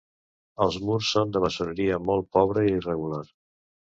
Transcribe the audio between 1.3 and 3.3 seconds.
de maçoneria molt pobre i irregular.